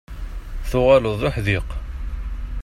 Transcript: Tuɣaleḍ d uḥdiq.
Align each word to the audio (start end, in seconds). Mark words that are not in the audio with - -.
Tuɣaleḍ 0.69 1.15
d 1.21 1.23
uḥdiq. 1.27 1.69